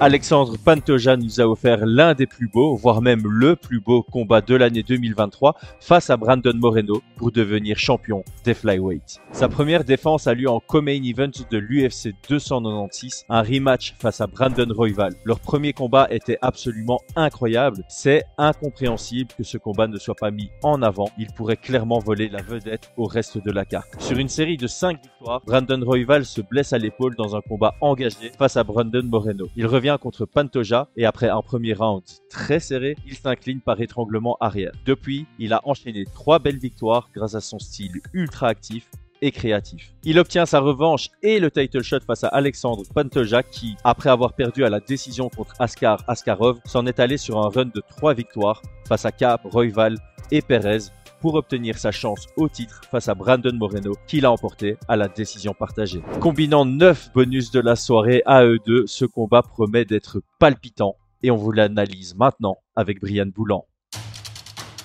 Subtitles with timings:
[0.00, 4.40] Alexandre Pantoja nous a offert l'un des plus beaux, voire même le plus beau combat
[4.40, 9.20] de l'année 2023 face à Brandon Moreno pour devenir champion des flyweight.
[9.32, 14.28] Sa première défense a lieu en co-main event de l'UFC 296, un rematch face à
[14.28, 15.14] Brandon Royval.
[15.24, 17.82] Leur premier combat était absolument incroyable.
[17.88, 21.10] C'est incompréhensible que ce combat ne soit pas mis en avant.
[21.18, 24.00] Il pourrait clairement voler la vedette au reste de la carte.
[24.00, 27.74] Sur une série de 5 victoires, Brandon Royval se blesse à l'épaule dans un combat
[27.80, 29.48] engagé face à Brandon Moreno.
[29.56, 34.36] Il revient contre Pantoja et après un premier round très serré, il s'incline par étranglement
[34.40, 34.72] arrière.
[34.84, 38.90] Depuis, il a enchaîné trois belles victoires grâce à son style ultra actif
[39.22, 39.94] et créatif.
[40.04, 44.34] Il obtient sa revanche et le title shot face à Alexandre Pantoja qui, après avoir
[44.34, 48.14] perdu à la décision contre Askar Askarov, s'en est allé sur un run de trois
[48.14, 49.96] victoires face à Cap, Royval
[50.30, 54.76] et Perez pour obtenir sa chance au titre face à Brandon Moreno qui l'a emporté
[54.88, 56.02] à la décision partagée.
[56.20, 61.30] Combinant 9 bonus de la soirée à eux deux, ce combat promet d'être palpitant et
[61.30, 63.66] on vous l'analyse maintenant avec Brian Boulan.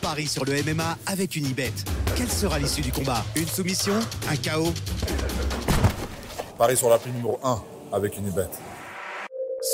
[0.02, 1.72] Paris sur le MMA avec une Unibet.
[2.16, 3.24] Quelle sera l'issue du combat?
[3.36, 3.94] Une soumission?
[4.30, 4.74] Un chaos
[6.58, 8.50] Paris sur la l'appli numéro 1 avec une Unibet.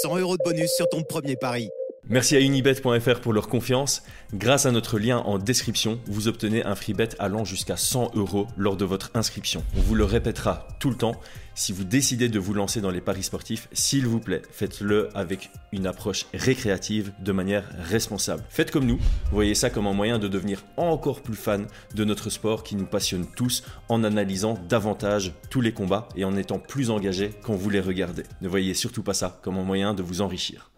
[0.04, 1.70] 100 euros de bonus sur ton premier pari.
[2.12, 4.02] Merci à unibet.fr pour leur confiance.
[4.34, 8.48] Grâce à notre lien en description, vous obtenez un free bet allant jusqu'à 100 euros
[8.58, 9.64] lors de votre inscription.
[9.78, 11.22] On vous le répétera tout le temps.
[11.54, 15.52] Si vous décidez de vous lancer dans les paris sportifs, s'il vous plaît, faites-le avec
[15.72, 18.44] une approche récréative de manière responsable.
[18.50, 19.00] Faites comme nous,
[19.32, 22.88] voyez ça comme un moyen de devenir encore plus fan de notre sport qui nous
[22.88, 27.70] passionne tous en analysant davantage tous les combats et en étant plus engagé quand vous
[27.70, 28.24] les regardez.
[28.42, 30.72] Ne voyez surtout pas ça comme un moyen de vous enrichir.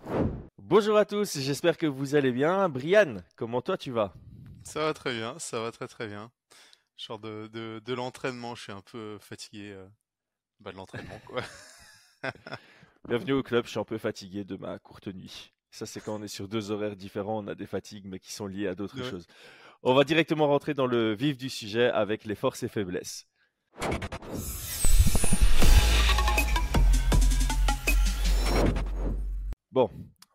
[0.71, 2.69] Bonjour à tous, j'espère que vous allez bien.
[2.69, 4.13] Brian, comment toi tu vas?
[4.63, 6.31] Ça va très bien, ça va très très bien.
[6.95, 9.85] Genre de, de, l'entraînement, je suis un peu fatigué euh,
[10.61, 11.41] bah, de l'entraînement quoi.
[13.09, 15.51] Bienvenue au club, je suis un peu fatigué de ma courte nuit.
[15.71, 18.31] Ça c'est quand on est sur deux horaires différents, on a des fatigues mais qui
[18.31, 19.27] sont liées à d'autres choses.
[19.83, 23.27] On va directement rentrer dans le vif du sujet avec les forces et faiblesses.
[29.73, 29.89] Bon,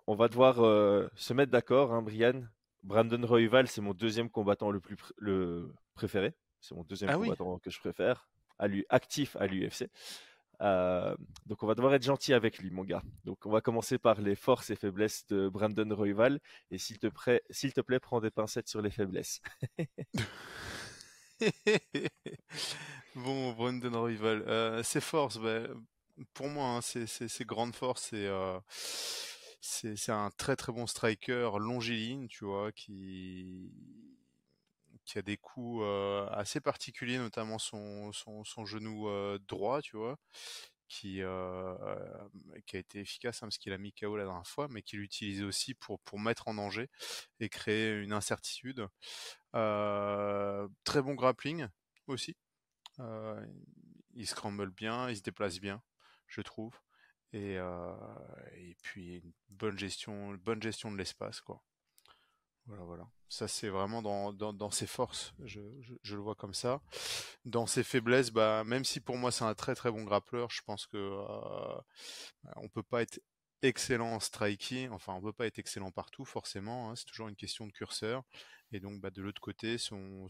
[0.06, 2.44] on va devoir euh, se mettre d'accord, hein, Brian.
[2.82, 6.34] Brandon Royval, c'est mon deuxième combattant le plus le préféré.
[6.60, 8.28] C'est mon deuxième ah combattant que je préfère,
[8.58, 9.90] à lui, actif à l'UFC.
[10.62, 11.14] Euh,
[11.44, 13.02] donc on va devoir être gentil avec lui, mon gars.
[13.24, 16.40] Donc on va commencer par les forces et faiblesses de Brandon Royval.
[16.70, 19.40] Et s'il te, plaît, s'il te plaît, prends des pincettes sur les faiblesses.
[23.16, 25.68] bon, Brandon Royval, euh, ses forces, ben,
[26.34, 28.28] pour moi, hein, ses, grandes forces, c'est
[29.66, 33.72] c'est un très très bon striker longiligne, tu vois, qui
[35.16, 35.84] a des coups
[36.30, 39.08] assez particuliers, notamment son, son, genou
[39.48, 40.18] droit, tu vois,
[40.88, 41.20] qui,
[42.66, 44.96] qui a été efficace hein, parce qu'il a mis KO la dernière fois, mais qui
[44.96, 46.88] l'utilise aussi pour, pour mettre en danger
[47.40, 48.86] et créer une incertitude.
[49.52, 51.66] très bon grappling
[52.06, 52.36] aussi.
[54.14, 55.82] il scramble bien, il se déplace bien,
[56.28, 56.78] je trouve.
[57.32, 61.62] Et, et puis une bonne gestion, bonne gestion de l'espace, quoi.
[62.66, 63.08] Voilà, voilà.
[63.28, 66.80] Ça, c'est vraiment dans, ses forces, je, le vois comme ça.
[67.44, 70.62] Dans ses faiblesses, bah, même si pour moi c'est un très très bon grappleur, je
[70.62, 71.80] pense que euh,
[72.56, 73.20] on peut pas être
[73.62, 77.36] excellent en striking, enfin on peut pas être excellent partout forcément, hein, c'est toujours une
[77.36, 78.22] question de curseur.
[78.70, 80.28] Et donc bah, de l'autre côté, son,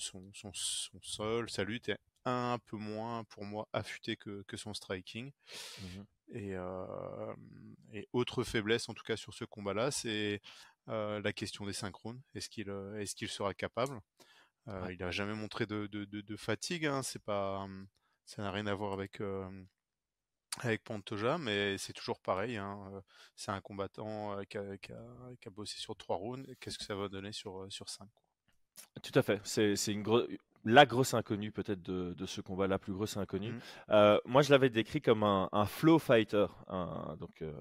[1.02, 5.32] sol, sa lutte est un peu moins pour moi affûté que, que son striking.
[5.82, 7.34] Mmh et, euh,
[7.92, 10.40] et, autre faiblesse, en tout cas sur ce combat-là, c'est
[10.88, 12.20] euh, la question des synchrones.
[12.34, 14.00] Est-ce qu'il euh, est qu'il sera capable?
[14.90, 16.86] Il n'a jamais montré de, de, de, fatigue.
[16.86, 17.00] Hein.
[17.04, 17.68] C'est pas,
[18.24, 19.22] ça n'a rien à voir avec
[20.58, 22.56] avec Pantoja, mais c'est toujours pareil.
[22.56, 23.04] Hein.
[23.36, 24.98] C'est un combattant qui a, qui, a,
[25.40, 26.52] qui, a, bossé sur trois rounds.
[26.58, 28.08] Qu'est-ce que ça va donner sur, sur cinq
[29.04, 29.40] Tout à fait.
[29.44, 30.26] C'est une grosse
[30.66, 33.52] la grosse inconnue peut-être de, de, ce combat, la plus grosse inconnue.
[33.52, 33.60] Mmh.
[33.90, 37.52] Euh, moi, je l'avais décrit comme un, un flow fighter, un, donc euh,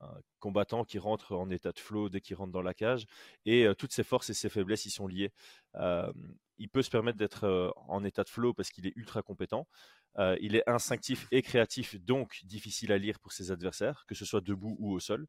[0.00, 3.06] un combattant qui rentre en état de flow dès qu'il rentre dans la cage,
[3.44, 5.32] et euh, toutes ses forces et ses faiblesses y sont liées.
[6.58, 9.66] il peut se permettre d'être en état de flow parce qu'il est ultra compétent.
[10.40, 14.40] il est instinctif et créatif, donc difficile à lire pour ses adversaires, que ce soit
[14.40, 15.26] debout ou au sol.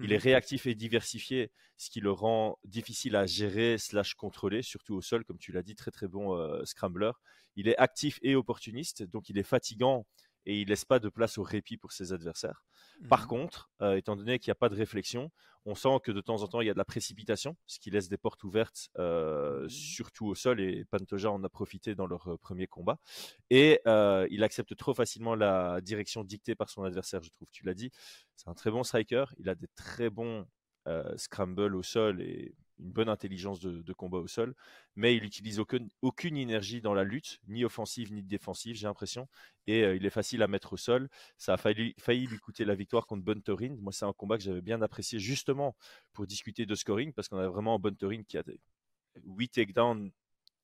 [0.00, 4.62] Il est mmh réactif et diversifié, ce qui le rend difficile à gérer slash contrôler,
[4.62, 7.12] surtout au sol, comme tu l'as dit, très très bon scrambler.
[7.56, 10.06] Il est actif et opportuniste, donc il est fatigant
[10.46, 12.64] et il laisse pas de place au répit pour ses adversaires.
[13.08, 13.28] Par Mhm.
[13.28, 15.30] contre, euh, étant donné qu'il n'y a pas de réflexion,
[15.66, 17.90] on sent que de temps en temps il y a de la précipitation, ce qui
[17.90, 19.68] laisse des portes ouvertes, euh, Mhm.
[19.68, 20.60] surtout au sol.
[20.60, 22.98] Et Pantoja en a profité dans leur euh, premier combat.
[23.50, 27.48] Et euh, il accepte trop facilement la direction dictée par son adversaire, je trouve.
[27.52, 27.90] Tu l'as dit,
[28.36, 29.24] c'est un très bon striker.
[29.38, 30.46] Il a des très bons
[31.16, 34.54] scrambles au sol et une bonne intelligence de, combat au sol,
[34.96, 39.28] mais il n'utilise aucune, énergie dans la lutte, ni offensive ni défensive, j'ai l'impression.
[39.66, 41.08] Et euh, il est facile à mettre au sol.
[41.38, 41.94] Ça a failli,
[42.26, 43.76] lui coûter la victoire contre Buntorin.
[43.80, 45.76] Moi, c'est un combat que j'avais bien apprécié justement
[46.12, 48.60] pour discuter de scoring, parce qu'on a vraiment un qui a des
[49.24, 50.10] 8 takedowns,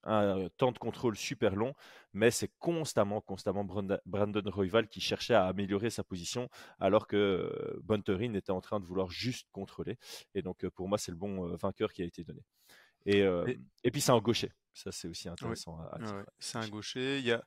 [0.05, 1.75] un temps de contrôle super long,
[2.13, 6.49] mais c'est constamment, constamment Brandon Royval qui cherchait à améliorer sa position,
[6.79, 9.99] alors que Buntorin était en train de vouloir juste contrôler.
[10.35, 12.43] Et donc, pour moi, c'est le bon vainqueur qui a été donné.
[13.07, 14.53] Et, euh, Et- et puis, c'est un gaucher.
[14.73, 17.19] Ça, c'est aussi intéressant à, à Ouais, c'est un gaucher.
[17.19, 17.43] Il y a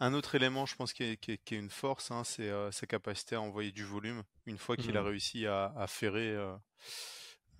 [0.00, 2.48] un autre élément, je pense, qui est, qui est- qui est une force, hein, c'est
[2.48, 4.22] euh, sa capacité à envoyer du volume.
[4.46, 5.06] Une fois qu'il a Mhm.
[5.08, 6.54] réussi à, à ferrer euh,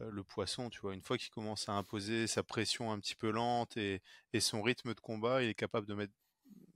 [0.00, 3.30] le poisson, tu vois, une fois qu'il commence à imposer sa pression un petit peu
[3.30, 4.02] lente et,
[4.32, 6.12] et son rythme de combat, il est capable de mettre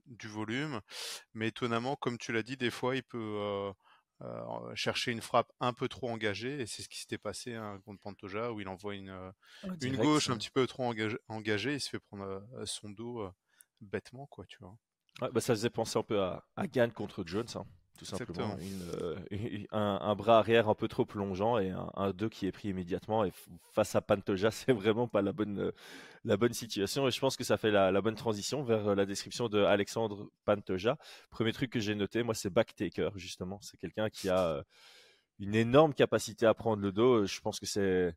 [0.06, 0.80] du volume.
[1.34, 3.72] Mais étonnamment, comme tu l'as dit, des fois, il peut euh,
[4.22, 7.80] euh, chercher une frappe un peu trop engagée, et c'est ce qui s'était passé hein,
[7.84, 9.30] contre Pantoja, où il envoie une, euh,
[9.64, 12.90] une Direct, gauche un petit peu trop engagée, engagée, il se fait prendre euh, son
[12.90, 13.32] dos euh,
[13.80, 14.76] bêtement, quoi, tu vois.
[15.20, 17.64] Ouais, bah, ça faisait penser un peu à, à Gann contre Jones, hein,
[17.98, 18.56] tout simplement.
[18.58, 19.16] Une, euh,
[19.72, 22.68] un, un bras arrière un peu trop plongeant et un, un 2 qui est pris
[22.68, 23.24] immédiatement.
[23.24, 23.32] Et
[23.70, 25.72] face à Pantoja, c'est vraiment pas la bonne, euh,
[26.24, 27.06] la bonne situation.
[27.06, 29.58] Et je pense que ça fait la, la bonne transition vers euh, la description de
[29.62, 30.98] Alexandre Pantoja.
[31.30, 33.58] Premier truc que j'ai noté, moi, c'est backtaker, justement.
[33.62, 34.64] C'est quelqu'un qui a
[35.38, 37.26] une énorme capacité à prendre le dos.
[37.26, 38.14] Je pense que c'est.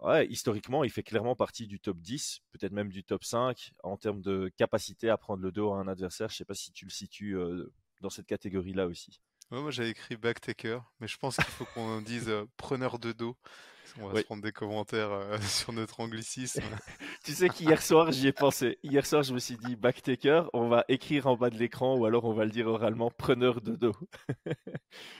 [0.00, 3.96] Ouais, historiquement, il fait clairement partie du top 10, peut-être même du top 5 en
[3.96, 6.28] termes de capacité à prendre le dos à un adversaire.
[6.28, 7.72] Je sais pas si tu le situes euh,
[8.04, 9.20] dans cette catégorie-là aussi.
[9.50, 13.12] Ouais, moi j'avais écrit backtaker, mais je pense qu'il faut qu'on dise euh, preneur de
[13.12, 13.36] dos.
[13.82, 14.20] Parce qu'on va Oui.
[14.20, 16.62] se prendre des commentaires euh, sur notre anglicisme.
[17.24, 18.78] Tu sais qu'hier soir, j'y ai pensé.
[18.82, 22.04] Hier soir, je me suis dit, backtaker, on va écrire en bas de l'écran ou
[22.04, 23.94] alors on va le dire oralement, preneur de dos.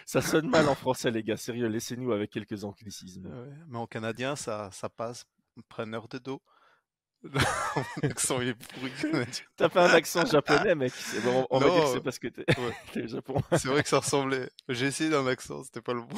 [0.05, 1.39] ça sonne mal en français, les gars.
[1.39, 3.27] Sérieux, laissez-nous avec quelques anglicismes.
[3.27, 5.25] Ouais, mais en canadien, ça, ça passe.
[5.69, 6.43] Preneur de dos.
[8.03, 8.93] Mon accent il est pourri.
[9.57, 10.93] T'as fait un accent japonais, mec.
[11.25, 13.09] Bon, on va Non, dire que c'est parce que t'es ouais.
[13.09, 13.43] Japon.
[13.53, 14.51] C'est vrai que ça ressemblait.
[14.69, 16.17] J'ai essayé d'un accent, c'était pas le bon.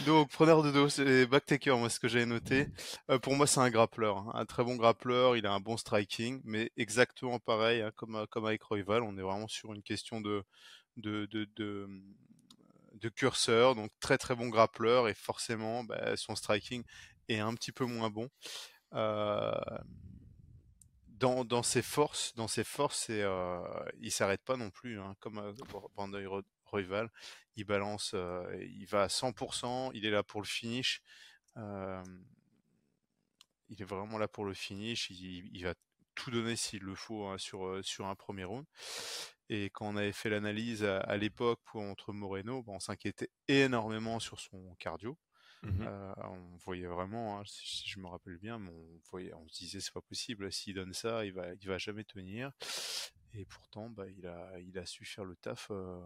[0.00, 2.68] Donc, preneur de dos, c'est backtaker, moi, ce que j'avais noté.
[3.10, 4.18] Euh, pour moi, c'est un grappleur.
[4.18, 4.30] hein.
[4.34, 8.46] Un très bon grappleur, il a un bon striking, mais exactement pareil, hein, comme, comme
[8.46, 10.42] avec Royval, on est vraiment sur une question de,
[10.96, 11.88] de, de, de,
[12.94, 13.74] de curseur.
[13.74, 16.82] Donc, très très bon grappleur, et forcément, bah, son striking
[17.28, 18.28] est un petit peu moins bon.
[18.94, 19.52] Euh,
[21.08, 23.60] dans, ses forces, dans ses forces, euh,
[24.00, 25.52] il s'arrête pas non plus, hein, comme euh,
[25.94, 27.10] Brandon Ro- Royval.
[27.56, 28.14] Il balance,
[28.60, 31.02] il va à 100%, il est là pour le finish.
[31.56, 31.62] Il
[33.80, 35.10] est vraiment là pour le finish.
[35.10, 35.74] Il, va
[36.14, 38.64] tout donner s'il le faut hein, sur, sur un premier round.
[39.48, 44.20] Et quand on avait fait l'analyse à, à l'époque pour entre Moreno, on s'inquiétait énormément
[44.20, 45.16] sur son cardio.
[45.62, 45.86] Mhm.
[45.86, 49.80] Euh, on voyait vraiment, hein, si, je me rappelle bien, on, voyait, on se disait
[49.80, 52.50] c'est pas possible, s'il donne ça, il va, va jamais tenir.
[53.34, 54.26] Et pourtant, bah, il
[54.78, 56.00] a, su faire le taf euh,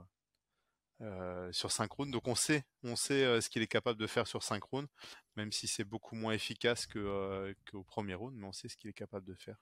[1.01, 2.12] euh, sur 5 rounds.
[2.12, 4.91] Donc on sait, on sait ce qu'il est capable de faire sur 5 rounds,
[5.37, 8.95] même si c'est beaucoup moins efficace qu'au premier round, mais on sait ce qu'il est
[8.95, 9.57] capable de faire.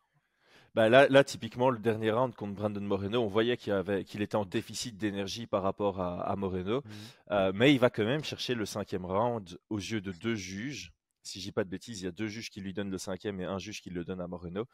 [0.75, 4.23] Bah là, là, typiquement, le dernier round contre Brandon Moreno, on voyait qu'il avait, qu'il
[4.23, 6.83] était en déficit d'énergie par rapport à, à Moreno.
[7.31, 10.93] Euh, mais il va quand même chercher le cinquième round aux yeux de deux juges.
[11.23, 12.99] Si je dis pas de bêtises, il y a deux juges qui lui donnent le
[12.99, 14.65] cinquième et un juge qui le donne à Moreno.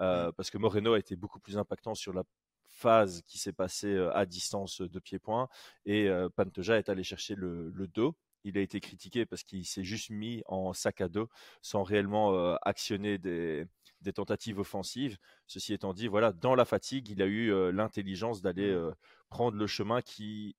[0.00, 2.22] Euh, Parce que Moreno a été beaucoup plus impactant sur la
[2.68, 5.48] phase qui s'est passée euh, à distance de pied-point.
[5.86, 8.14] Et euh, Pantoja est allé chercher le, le dos.
[8.44, 11.28] Il a été critiqué parce qu'il s'est juste mis en sac à dos
[11.62, 13.66] sans réellement euh, actionner des,
[14.00, 15.18] des tentatives offensives.
[15.46, 18.92] Ceci étant dit, voilà, dans la fatigue, il a eu euh, l'intelligence d'aller euh,
[19.28, 20.56] prendre le chemin qui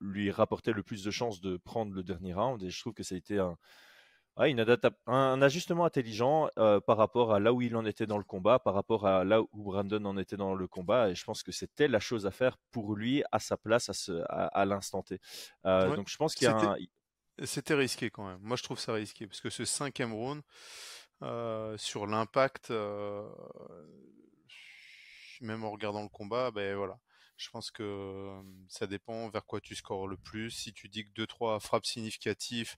[0.00, 2.62] lui rapportait le plus de chances de prendre le dernier round.
[2.62, 3.56] Et je trouve que ça a été un,
[4.46, 4.64] une
[5.06, 8.60] un ajustement intelligent euh, par rapport à là où il en était dans le combat,
[8.60, 11.10] par rapport à là où Brandon en était dans le combat.
[11.10, 13.94] Et je pense que c'était la chose à faire pour lui à sa place à,
[13.94, 15.18] ce, à, à l'instant T.
[15.66, 16.76] Euh, Ouais, donc je pense qu'il y a un,
[17.44, 18.38] C'était risqué quand même.
[18.40, 20.42] Moi, je trouve ça risqué parce que ce cinquième round,
[21.22, 23.28] euh, sur l'impact, euh,
[25.40, 26.98] même en regardant le combat, ben voilà.
[27.36, 30.50] Je pense que euh, ça dépend vers quoi tu scores le plus.
[30.50, 32.76] Si tu dis que deux trois frappes significatives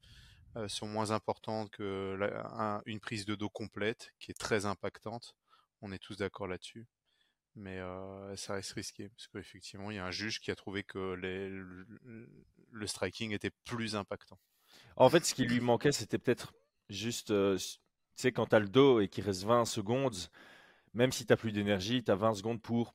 [0.67, 2.19] sont moins importantes que
[3.01, 5.37] prise de dos complète, qui est très impactante,
[5.81, 6.89] on est tous d'accord là-dessus.
[7.55, 7.79] mais
[8.37, 12.87] ça reste risqué parce qu'effectivement, il y a un juge qui a trouvé que le,
[12.87, 14.41] striking était plus impactant.
[14.97, 16.53] En fait, ce qui lui manquait, c'était peut-être
[16.89, 17.33] juste,
[18.21, 20.17] sais, quand tu as le dos et qu'il reste 20 secondes,
[20.95, 22.95] même si tu n'as plus d'énergie, tu as 20 secondes pour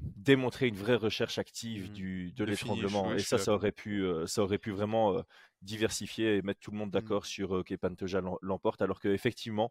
[0.00, 1.92] démontrer une vraie recherche active mmh.
[1.92, 3.12] du, de l'étranglement.
[3.14, 5.22] et ça, ça aurait, pu, euh, ça aurait pu vraiment euh,
[5.60, 6.92] diversifier et mettre tout le monde mmh.
[6.92, 9.70] d'accord sur euh, que Pantoja l'emporte, alors qu'effectivement,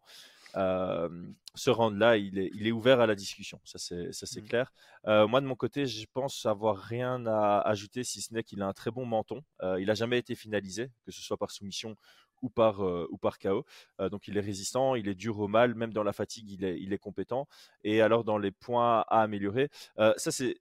[0.54, 4.48] ce round-là, il est, il est ouvert à la discussion, ça c'est, ça, c'est mmh.
[4.48, 4.72] clair.
[5.06, 8.66] moi, de mon côté, je pense avoir rien à ajouter, si ce n'est qu'il a
[8.66, 9.42] un très bon menton.
[9.78, 11.96] il n'a jamais été finalisé, que ce soit par soumission
[12.42, 13.64] ou par, euh, ou par KO.
[14.00, 16.64] Euh, donc il est résistant, il est dur au mal, même dans la fatigue, il
[16.64, 17.48] est, il est compétent.
[17.84, 20.56] Et alors dans les points à améliorer, euh, ça c'est.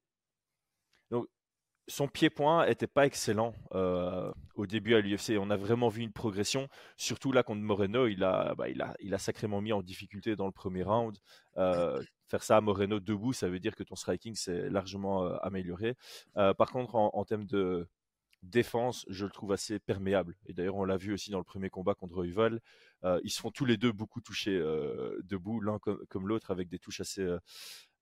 [1.10, 1.28] Donc
[1.88, 3.54] son pied-point n'était pas excellent
[4.56, 5.38] au début à l'UFC.
[5.38, 8.08] On a vraiment vu une progression, surtout là contre Moreno.
[8.08, 11.18] Il a, bah, il a, il a sacrément mis en difficulté dans le premier round.
[11.56, 15.98] faire ça à Moreno debout, ça veut dire que ton striking s'est largement amélioré.
[16.36, 17.90] par contre, en, en termes de,
[18.44, 20.36] défense, je le trouve assez perméable.
[20.46, 22.60] Et d'ailleurs, on l'a vu aussi dans le premier combat contre Rival.
[23.04, 26.68] Euh, ils se font tous les deux beaucoup toucher euh, debout, l'un comme, l'autre, avec
[26.68, 27.40] des touches assez, euh,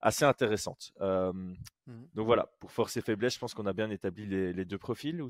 [0.02, 0.92] assez intéressantes.
[1.00, 1.56] Mmh.
[2.14, 5.22] Donc voilà, pour force et faiblesse, je pense qu'on a bien établi les, deux profils.
[5.22, 5.30] Ou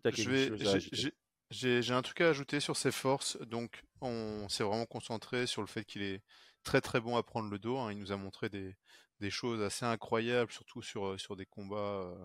[1.52, 3.38] j'ai, un truc à ajouter sur ses forces.
[3.42, 6.22] Donc, on s'est vraiment concentré sur le fait qu'il est
[6.64, 7.80] très très bon à prendre le dos.
[7.80, 7.92] Hein.
[7.92, 8.76] Il nous a montré des,
[9.20, 12.16] des choses assez incroyables, surtout sur, sur des combats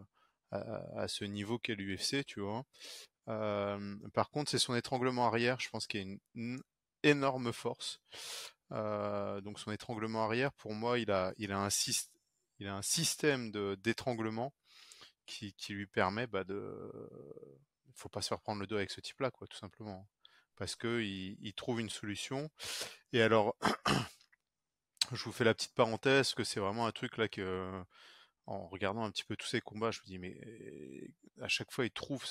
[0.97, 2.65] à, ce niveau qu'est l'UFC, tu vois.
[3.27, 6.61] par contre, c'est son étranglement arrière, je pense qu'il a une,
[7.03, 8.01] énorme force.
[8.71, 11.69] donc son étranglement arrière, pour moi, il a, il a un,
[12.59, 14.53] il a un système d'étranglement
[15.27, 16.91] qui, qui, lui permet bah, de.
[17.95, 20.09] Faut pas se faire prendre le dos avec ce type-là, quoi, tout simplement.
[20.57, 22.51] Parce que il, trouve une solution.
[23.13, 23.57] Et alors,
[25.13, 27.71] je vous fais la petite parenthèse que c'est vraiment un truc là que
[28.47, 30.39] en regardant un petit peu tous ces combats, je me dis mais
[31.41, 32.25] à chaque fois il trouve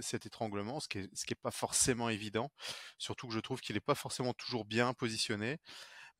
[0.00, 2.50] cet étranglement, ce qui est ce qui est pas forcément évident.
[2.98, 5.58] Surtout que je trouve qu'il est pas forcément toujours bien positionné.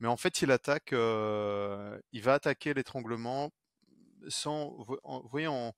[0.01, 3.51] Mais en fait, il attaque, euh, il va attaquer l'étranglement
[4.29, 5.75] sans, vous voyez, en,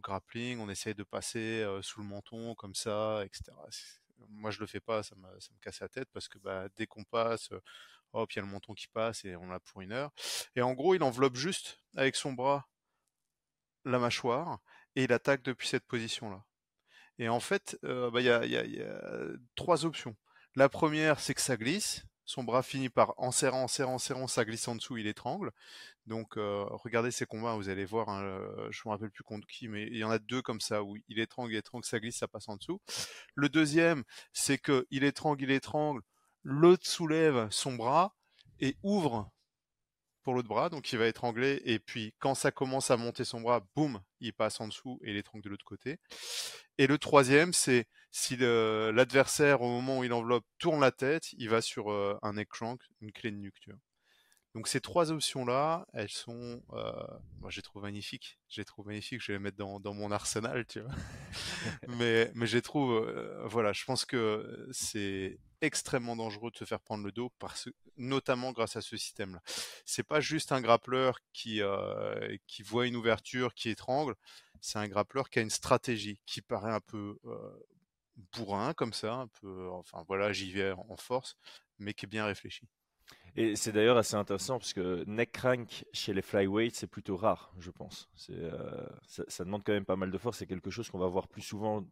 [0.00, 3.44] grappling, on essaye de passer euh, sous le menton comme ça, etc.
[4.28, 6.68] Moi, je le fais pas, ça me, ça me casse la tête parce que bah,
[6.76, 7.50] dès qu'on passe,
[8.12, 10.12] hop, il y a le menton qui passe et on l'a pour une heure.
[10.56, 12.68] Et en gros, il enveloppe juste avec son bras
[13.84, 14.60] la mâchoire
[14.96, 16.44] et il attaque depuis cette position-là.
[17.18, 18.92] Et en fait, euh, bah, il y, a,
[19.54, 20.16] trois options.
[20.54, 22.04] La première, c'est que ça glisse.
[22.24, 25.06] Son bras finit par en serrant, en serrant, en serrant, ça glisse en dessous, il
[25.06, 25.50] étrangle.
[26.06, 28.08] Donc, euh, regardez ces combats, vous allez voir.
[28.08, 30.82] Hein, je me rappelle plus contre qui, mais il y en a deux comme ça
[30.82, 32.80] où il étrangle, il étrangle, ça glisse, ça passe en dessous.
[33.34, 36.00] Le deuxième, c'est que il étrangle, il étrangle,
[36.42, 38.14] l'autre soulève son bras
[38.60, 39.30] et ouvre
[40.22, 43.40] pour l'autre bras, donc il va étrangler, et puis quand ça commence à monter son
[43.40, 45.98] bras, boum, il passe en dessous et il étrangle de l'autre côté.
[46.78, 51.48] Et le troisième, c'est si l'adversaire, au moment où il enveloppe, tourne la tête, il
[51.48, 53.80] va sur euh, un neck crank, une clé de nuque, tu vois.
[54.54, 56.92] Donc ces trois options-là, elles sont, euh,
[57.40, 58.38] moi je les trouve magnifiques.
[58.50, 59.22] Je les trouve magnifiques.
[59.22, 60.92] Je vais les mettre dans, mon arsenal, tu vois.
[61.88, 66.80] mais mais je trouve, euh, voilà, je pense que c'est extrêmement dangereux de se faire
[66.80, 69.42] prendre le dos, parce, notamment grâce à ce système-là.
[69.86, 74.14] C'est pas juste un grappleur qui euh, qui voit une ouverture, qui étrangle.
[74.60, 77.66] C'est un grappleur qui a une stratégie, qui paraît un peu euh,
[78.36, 81.36] bourrin comme ça, un peu, enfin voilà, j'y vais en force,
[81.78, 82.68] mais qui est bien réfléchi.
[83.34, 87.52] Et c'est d'ailleurs assez intéressant parce que neck crank chez les flyweights, c'est plutôt rare,
[87.58, 88.10] je pense.
[88.30, 90.38] Euh, ça, demande quand même pas mal de force.
[90.38, 91.82] C'est quelque chose qu'on va voir plus souvent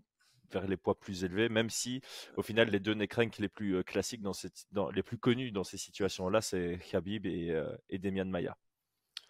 [0.53, 2.01] vers les poids plus élevés, même si
[2.37, 5.19] au final les deux neck crank les plus euh, classiques, dans, cette, dans les plus
[5.19, 8.57] connus dans ces situations-là, c'est Khabib et, euh, et Demian Maya,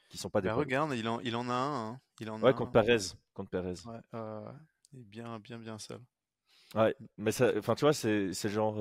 [0.09, 0.49] qui sont pas des.
[0.49, 1.91] Bah, regarde, il en, il en a un.
[1.91, 2.01] Hein.
[2.21, 3.75] Il en ouais, contre Perez, contre Perez.
[3.87, 4.53] Ouais,
[4.93, 6.01] bien, bien, bien seul.
[6.75, 8.79] Ouais, mais enfin, tu vois, c'est le genre,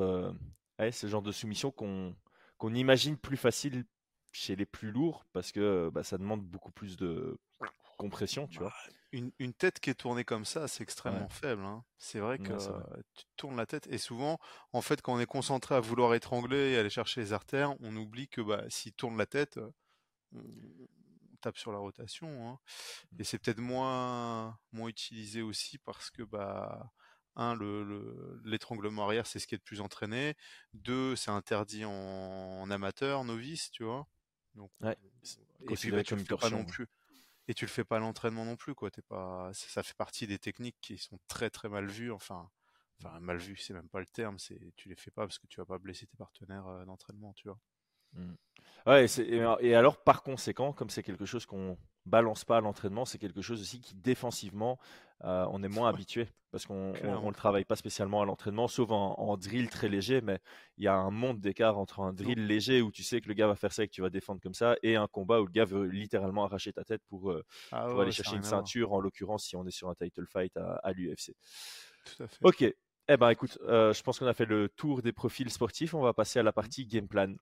[0.79, 2.15] ouais, c'est le genre de soumission qu'on
[2.57, 3.85] qu'on imagine plus facile
[4.31, 7.39] chez les plus lourds parce que bah, ça demande beaucoup plus de
[7.97, 8.73] compression, tu vois.
[9.11, 11.63] Une, une, tête qui est tournée comme ça, c'est extrêmement faible.
[11.63, 11.83] Hein.
[11.97, 12.53] C'est vrai que
[13.15, 14.37] tu tournes la tête et souvent,
[14.71, 17.95] en fait, quand on est concentré à vouloir étrangler et aller chercher les artères, on
[17.95, 19.71] oublie que bah, s'il tourne la tête, euh,
[20.33, 20.41] on,
[21.41, 22.49] tape sur la rotation.
[22.49, 22.59] Hein.
[23.11, 23.21] Mmh.
[23.21, 26.91] Et c'est peut-être moins moins utilisé aussi parce que bah
[27.35, 30.35] un, le, l'étranglement arrière, c'est ce qui est le plus entraîné.
[30.73, 34.07] Deux, c'est interdit en, amateur, novice, tu vois.
[34.55, 34.97] Donc, ouais.
[35.69, 36.87] et puis bah, tu le fais pas non plus.
[37.49, 38.91] Et tu le fais pas à l'entraînement non plus, quoi.
[38.91, 42.11] T'es pas, ça fait partie des techniques qui sont très très mal vues.
[42.11, 42.47] Enfin,
[42.99, 44.37] enfin mal vues, c'est même pas le terme.
[44.37, 47.33] C'est, tu les fais pas parce que tu vas pas blesser tes partenaires euh, d'entraînement,
[47.33, 47.59] tu vois.
[48.13, 48.33] Mm.
[48.85, 49.05] Ouais,
[49.59, 53.41] et, alors par conséquent, comme c'est quelque chose qu'on balance pas à l'entraînement, c'est quelque
[53.41, 54.79] chose aussi qui défensivement,
[55.23, 58.89] euh, on est moins habitué parce qu'on ne le travaille pas spécialement à l'entraînement, sauf
[58.89, 60.39] en, drill très léger, mais
[60.77, 63.35] il y a un monde d'écart entre un drill léger où tu sais que le
[63.35, 65.45] gars va faire ça et que tu vas défendre comme ça, et un combat où
[65.45, 68.99] le gars veut littéralement arracher ta tête pour, euh, ah aller chercher une ceinture, en
[68.99, 71.35] l'occurrence si on est sur un title fight à, l'UFC.
[72.05, 72.37] Tout à fait.
[72.41, 75.93] Ok, eh ben écoute, euh, je pense qu'on a fait le tour des profils sportifs,
[75.93, 77.35] on va passer à la partie game plan.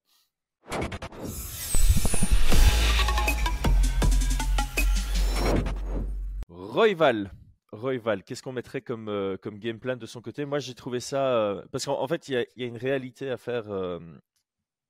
[6.78, 7.32] Royval.
[7.72, 10.46] Royval, qu'est-ce qu'on mettrait comme, euh, comme game plan de son côté?
[10.46, 11.36] Moi, j'ai trouvé ça.
[11.36, 14.00] Euh, parce qu'en fait, il y, a, une réalité à faire euh,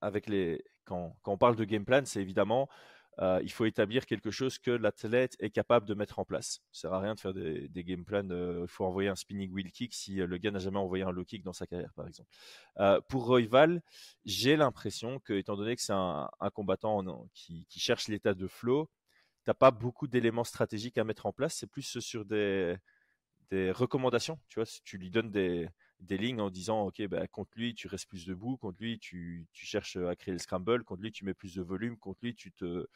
[0.01, 0.63] avec les.
[0.85, 2.69] Quand, quand, on parle de game plan, c'est évidemment
[3.19, 6.61] euh, il faut établir quelque chose que l'athlète est capable de mettre en place.
[6.71, 8.29] Ça sert à rien de faire des, game plans.
[8.29, 11.03] Euh, il faut envoyer un spinning wheel kick si euh, le gars n'a jamais envoyé
[11.03, 12.29] un low kick dans sa carrière, par exemple.
[13.09, 13.81] pour Royval,
[14.25, 18.89] j'ai l'impression que, étant donné que c'est un, combattant qui, cherche l'état de flow,
[19.45, 21.55] t'as pas beaucoup d'éléments stratégiques à mettre en place.
[21.55, 22.75] C'est plus sur des,
[23.49, 24.39] des recommandations.
[24.47, 27.87] Tu vois, tu lui donnes des, des lignes en disant ok bah, contre lui tu
[27.87, 31.25] restes plus debout contre lui tu, tu, cherches à créer le scramble contre lui tu
[31.25, 32.87] mets plus de volume contre lui tu te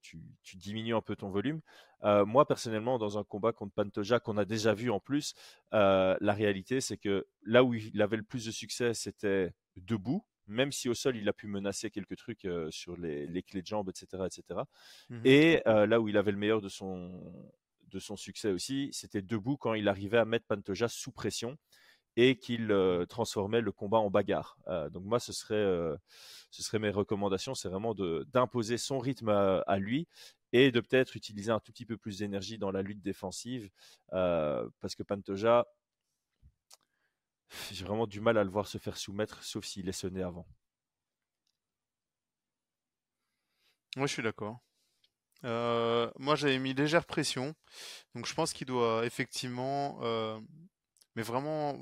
[0.00, 1.60] tu, tu diminues un peu ton volume.
[2.04, 5.34] Euh, moi personnellement dans un combat contre Pantoja qu'on a déjà vu en plus
[5.74, 10.24] euh, la réalité c'est que là où il avait le plus de succès c'était debout
[10.46, 13.62] même si au sol il a pu menacer quelques trucs euh, sur les, les, clés
[13.62, 14.60] de jambes etc etc
[15.24, 17.20] et mmh là où il avait le meilleur de son
[17.88, 21.58] de son succès aussi c'était debout quand il arrivait à mettre Pantoja sous pression
[22.20, 24.58] et qu'il euh, transformait le combat en bagarre.
[24.66, 25.96] Euh, donc moi, ce serait, euh,
[26.50, 30.08] ce serait mes recommandations, c'est vraiment d'imposer son rythme à, lui
[30.52, 33.70] et de peut-être utiliser un tout petit peu plus d'énergie dans la lutte défensive,
[34.10, 35.68] parce que Pantoja,
[37.70, 40.46] j'ai vraiment du mal à le voir se faire soumettre, sauf s'il est sonné avant.
[43.96, 44.58] Moi, je suis d'accord.
[45.44, 47.54] moi, j'avais mis légère pression,
[48.16, 50.00] donc je pense qu'il doit effectivement
[51.18, 51.76] mais vraiment,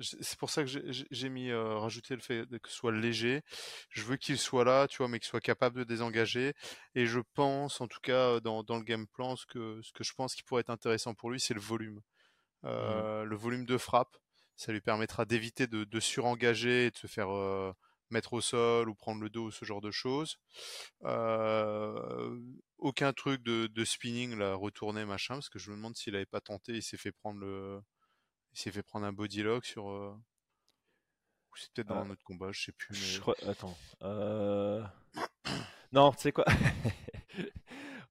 [0.00, 0.70] c'est pour ça que
[1.10, 3.42] j'ai mis euh, rajouter le fait que ce soit léger.
[3.90, 6.54] Je veux qu'il soit là, tu vois, mais qu'il soit capable de désengager.
[6.94, 10.04] Et je pense, en tout cas, dans, dans le game plan, ce que, ce que
[10.04, 11.96] je pense qui pourrait être intéressant pour lui, c'est le volume.
[12.62, 12.68] Mmh.
[12.68, 14.16] Euh, Le volume de frappe,
[14.56, 17.70] ça lui permettra d'éviter de, de, surengager et de se faire euh,
[18.08, 20.38] mettre au sol ou prendre le dos, ce genre de choses.
[22.78, 26.24] Aucun truc de, de spinning, là, retourner, machin, parce que je me demande s'il avait
[26.24, 27.82] pas tenté, il s'est fait prendre le
[28.52, 29.90] il s'est fait prendre un body lock sur.
[29.90, 30.14] Euh...
[31.56, 32.94] C'est peut-être dans euh, un autre combat, je sais plus.
[32.94, 33.34] Je crois...
[33.46, 33.76] Attends.
[34.02, 34.82] Euh...
[35.92, 36.44] non, tu sais quoi?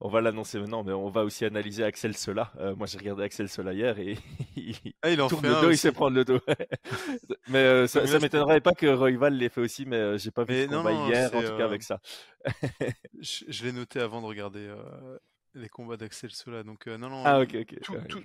[0.01, 2.53] On va l'annoncer maintenant, mais on va aussi analyser Axel Sola.
[2.57, 4.17] Euh, moi, j'ai regardé Axel Sola hier et
[4.55, 6.39] il, ah, il en tourne le dos, il sait prendre le dos.
[7.49, 10.45] mais euh, ça, ça m'étonnerait pas que Royval l'ait fait aussi, mais euh, j'ai pas
[10.45, 11.99] vu le combat hier, en tout cas avec ça.
[13.19, 14.73] je, je l'ai noté avant de regarder
[15.53, 16.63] les combats d'Axel Sola.
[16.63, 17.43] Donc, euh, non, non, ah,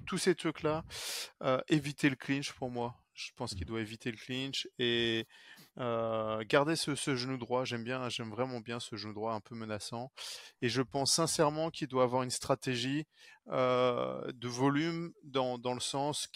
[0.06, 0.84] tous ces trucs-là,
[1.42, 2.96] euh, éviter le clinch pour moi.
[3.14, 3.68] Je pense qu'il mmh.
[3.68, 5.28] doit éviter le clinch et
[5.78, 7.64] euh, garder ce, genou droit.
[7.64, 10.10] J'aime bien, j'aime vraiment bien ce genou droit un peu menaçant.
[10.62, 13.06] Et je pense sincèrement qu'il doit avoir une stratégie
[13.46, 16.28] de volume dans, dans le sens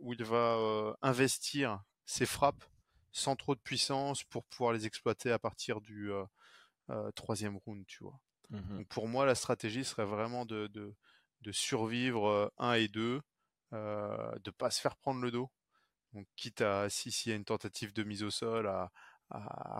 [0.00, 2.64] où il va investir ses frappes
[3.10, 6.10] sans trop de puissance pour pouvoir les exploiter à partir du
[7.14, 8.18] troisième round, tu vois.
[8.52, 10.70] Mmh pour moi, la stratégie serait vraiment de,
[11.50, 13.20] survivre 1 et 2,
[13.72, 15.50] euh, de pas se faire prendre le dos.
[16.12, 18.90] Donc quitte à, si s'il y a une tentative de mise au sol, à,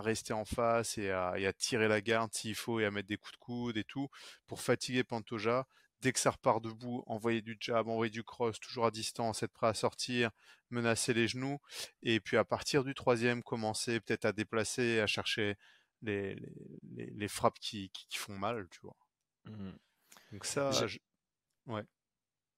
[0.01, 3.33] rester en face et à tirer la garde s'il faut et à mettre des coups
[3.33, 4.09] de coude et tout
[4.47, 5.67] pour fatiguer Pantoja.
[6.01, 9.53] Dès que ça repart debout, envoyer du jab, envoyer du cross, toujours à distance, être
[9.53, 10.31] prêt à sortir,
[10.71, 11.59] menacer les genoux.
[12.03, 15.57] Et puis à partir du troisième, commencer peut-être à déplacer, à chercher
[16.03, 16.35] les,
[16.91, 18.97] les, les frappes qui, qui, font mal, tu vois.
[19.45, 19.73] Mmh.
[20.33, 20.71] Donc ça,
[21.67, 21.85] ouais.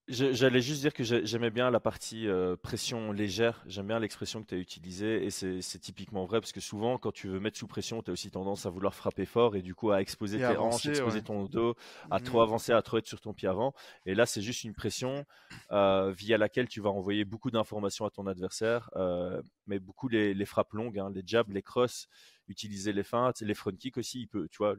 [0.06, 3.64] J'allais juste dire que j'aimais bien la partie euh, pression légère.
[3.66, 7.10] J'aime bien l'expression que tu as utilisée et c'est typiquement vrai parce que souvent, quand
[7.10, 9.74] tu veux mettre sous pression, tu as aussi tendance à vouloir frapper fort et du
[9.74, 11.74] coup à exposer tes hanches, exposer ton dos,
[12.10, 12.42] à trop mmh.
[12.42, 13.72] avancer, à trop être sur ton pied avant.
[14.04, 15.24] Et là, c'est juste une pression
[15.72, 20.34] euh, via laquelle tu vas envoyer beaucoup d'informations à ton adversaire, euh, mais beaucoup les,
[20.34, 22.08] les frappes longues, hein, les jabs, les crosses,
[22.48, 24.20] utiliser les feintes, les front kicks aussi.
[24.20, 24.76] Il peut, tu vois,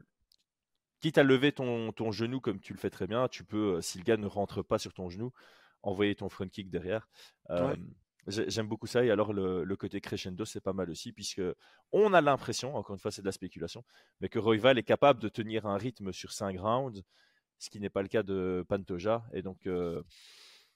[1.00, 3.80] quitte à lever ton, ton genou comme tu le fais très bien, tu peux, euh,
[3.80, 5.32] si le gars ne rentre pas sur ton genou,
[5.82, 7.08] envoyer ton front kick derrière.
[7.50, 7.76] Euh,
[8.26, 9.04] j'aime beaucoup ça.
[9.04, 11.42] Et alors, le, côté crescendo, c'est pas mal aussi, puisque
[11.92, 13.84] on a l'impression, encore une fois, c'est de la spéculation,
[14.20, 17.02] mais que Royval est capable de tenir un rythme sur 5 rounds,
[17.58, 19.24] ce qui n'est pas le cas de Pantoja.
[19.32, 20.02] Et donc, euh,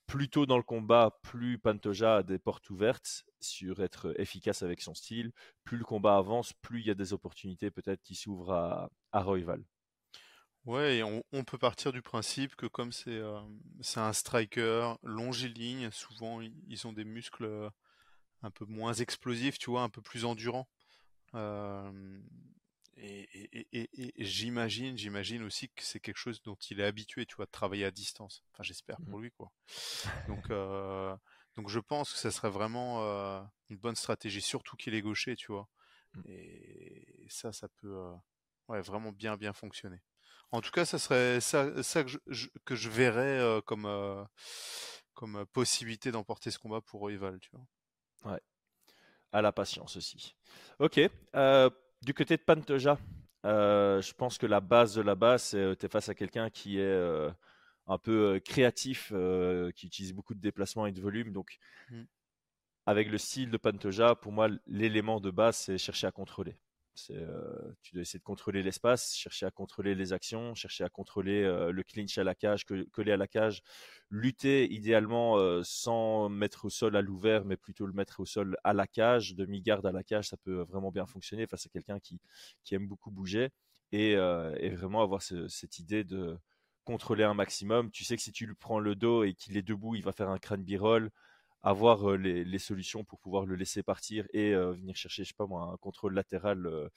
[0.06, 4.80] plus tôt dans le combat, plus Pantoja a des portes ouvertes sur être efficace avec
[4.80, 5.33] son style.
[5.64, 9.22] Plus le combat avance, plus il y a des opportunités peut-être qui s'ouvrent à, à
[9.22, 9.62] Royval.
[10.66, 13.40] Ouais, et on, peut partir du principe que comme c'est euh,
[13.81, 17.70] c'est un striker longiligne, souvent ils ont des muscles euh,
[18.42, 20.68] un peu moins explosifs, tu vois, un peu plus endurants.
[21.35, 22.20] Euh,
[23.03, 27.51] et, j'imagine, j'imagine aussi que c'est quelque chose dont il est habitué, tu vois, de
[27.51, 28.42] travailler à distance.
[28.53, 29.23] Enfin, j'espère pour mmh.
[29.23, 29.51] lui, quoi.
[30.29, 31.16] Donc, euh,
[31.57, 35.35] donc je pense que ça serait vraiment euh, une bonne stratégie, surtout qu'il est gaucher,
[35.37, 35.68] tu vois.
[36.14, 36.23] Mmh.
[36.27, 38.14] Et ça, ça peut, euh,
[38.68, 40.03] ouais, vraiment bien, bien fonctionner.
[40.52, 43.86] En tout cas, ça serait ça, ça que je, que je verrais comme,
[45.14, 48.32] comme possibilité d'emporter ce combat pour Rival, tu vois.
[48.32, 48.40] Ouais.
[49.32, 50.34] À la patience aussi.
[50.80, 51.00] Ok.
[52.02, 52.98] Du côté de Pantoja,
[53.44, 56.14] euh, je pense que la base de la base, c'est euh, tu es face à
[56.14, 57.30] quelqu'un qui est euh,
[57.86, 59.12] un peu créatif,
[59.74, 61.32] qui utilise beaucoup de déplacements et de volume.
[61.32, 61.58] Donc,
[61.90, 62.02] mm.
[62.86, 66.56] avec le style de Pantoja, pour moi, l'élément de base, c'est chercher à contrôler.
[67.10, 71.42] Euh, tu dois essayer de contrôler l'espace, chercher à contrôler les actions, chercher à contrôler
[71.42, 73.62] euh, le clinch à la cage, coller à la cage,
[74.10, 78.56] lutter idéalement euh, sans mettre au sol à l'ouvert, mais plutôt le mettre au sol
[78.64, 81.98] à la cage, demi-garde à la cage, ça peut vraiment bien fonctionner face à quelqu'un
[81.98, 82.20] qui,
[82.64, 83.50] qui aime beaucoup bouger
[83.92, 86.38] et, et vraiment avoir cette idée de
[86.84, 87.90] contrôler un maximum.
[87.90, 90.12] Tu sais que si tu lui prends le dos et qu'il est debout, il va
[90.12, 91.10] faire un crâne b-roll
[91.62, 95.70] avoir les, solutions pour pouvoir le laisser partir et venir chercher, je sais pas moi,
[95.73, 96.90] un contrôle latéral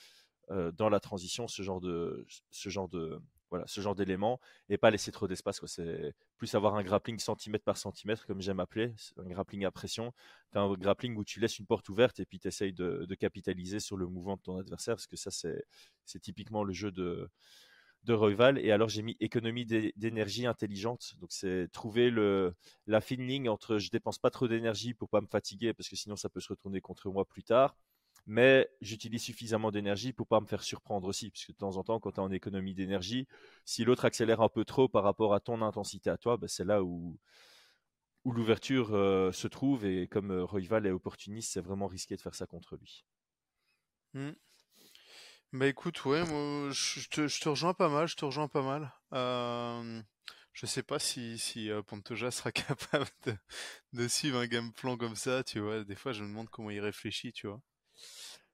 [0.49, 3.21] dans la transition, ce genre de, ce genre de,
[3.53, 5.63] voilà, ce genre d'éléments et pas laisser trop d'espace.
[5.67, 10.11] C'est plus avoir un grappling centimètre par centimètre, comme j'aime appeler, un grappling à pression.
[10.53, 13.79] Un grappling où tu laisses une porte ouverte et puis tu essayes de, de, capitaliser
[13.79, 17.29] sur le mouvement de ton adversaire, parce que ça, c'est typiquement le jeu de,
[18.03, 18.59] de Royval.
[18.59, 21.15] Et alors, j'ai mis économie d'énergie intelligente.
[21.19, 22.55] Donc, c'est trouver le,
[22.87, 25.95] la fine ligne entre je dépense pas trop d'énergie pour pas me fatiguer parce que
[25.95, 27.75] sinon ça peut se retourner contre moi plus tard.
[28.25, 31.99] Mais j'utilise suffisamment d'énergie pour pas me faire surprendre aussi, puisque de temps en temps,
[31.99, 33.27] quand tu es en économie d'énergie,
[33.65, 36.63] si l'autre accélère un peu trop par rapport à ton intensité à toi, ben c'est
[36.63, 37.17] là où,
[38.23, 39.85] où l'ouverture euh, se trouve.
[39.85, 43.05] Et comme euh, Royval est opportuniste, c'est vraiment risqué de faire ça contre lui.
[44.13, 44.31] Mmh.
[45.53, 48.63] Bah écoute, ouais, moi, je te, je te rejoins pas mal, je te rejoins pas
[48.63, 48.91] mal.
[49.13, 50.01] Euh,
[50.51, 53.35] je sais pas si, si euh, Pantoja sera capable de,
[53.93, 55.83] de suivre un game plan comme ça, tu vois.
[55.83, 57.61] Des fois, je me demande comment il réfléchit, tu vois.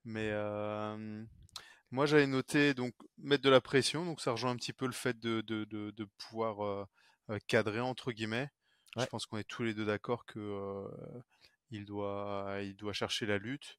[0.05, 1.23] Mais euh,
[1.91, 4.93] moi, j'avais noté donc mettre de la pression, donc ça rejoint un petit peu le
[4.93, 6.85] fait de, de, de, de pouvoir euh,
[7.31, 8.49] euh, cadrer entre guillemets.
[8.97, 10.39] Je pense qu'on est tous les deux d'accord que
[11.71, 13.77] il doit, il doit chercher la lutte.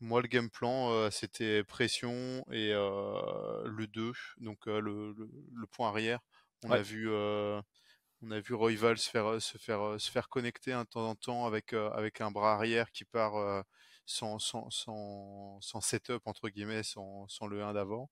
[0.00, 5.14] Moi, le game plan, euh, c'était pression et euh, le 2, donc euh, le,
[5.52, 6.20] le, point arrière.
[6.64, 10.84] On a vu, on a vu Royval se faire, se faire, se faire connecter un
[10.84, 13.64] temps en temps avec avec un bras arrière qui part
[14.06, 18.10] sans, sans, sans, sans setup entre guillemets, sans, sans le 1 d'avant.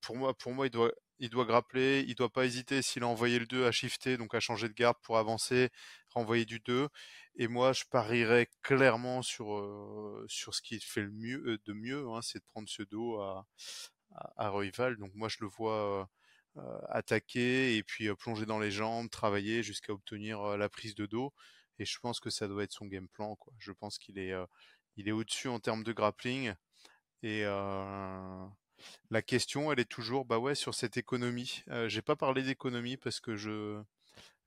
[0.00, 3.06] pour moi, pour moi, il doit, il doit grappler, il doit pas hésiter s'il a
[3.06, 5.70] envoyé le 2 à shifter, donc à changer de garde pour avancer,
[6.10, 6.88] renvoyer du 2.
[7.36, 12.08] Et moi, je parierais clairement sur euh, ce qui fait le mieux euh, de mieux,
[12.10, 13.46] hein, c'est de prendre ce dos à,
[14.36, 14.50] à.
[14.98, 16.10] Donc moi, je le vois
[16.56, 21.32] euh, attaquer et puis plonger dans les jambes, travailler jusqu'à obtenir la prise de dos.
[21.78, 23.38] Et je pense que ça doit être son game plan.
[23.58, 24.34] Je pense qu'il est
[24.96, 26.52] il est au-dessus en termes de grappling
[27.22, 27.44] et
[29.10, 31.62] la question, elle est toujours, bah ouais, sur cette économie.
[31.68, 33.80] Euh, j'ai pas parlé d'économie parce que je